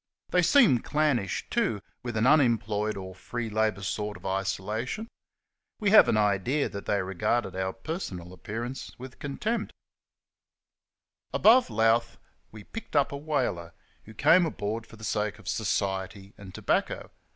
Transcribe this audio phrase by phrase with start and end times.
[0.31, 5.07] They seemed clannish, too, with an unemployed or free labour sort of isolation.
[5.79, 9.73] We have an idea that they regarded our personal appear ance with contempt.
[11.31, 12.17] Above Louth
[12.51, 13.75] we picked up a "whaler,"
[14.05, 17.11] who came aboard for the sake of society and tobacco.